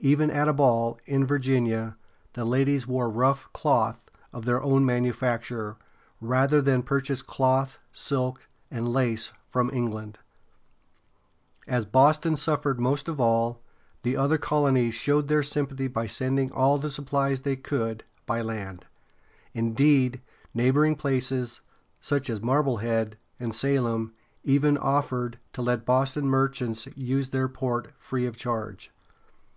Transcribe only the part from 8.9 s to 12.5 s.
lace from England. [Illustration: Statue of Minuteman.] As Boston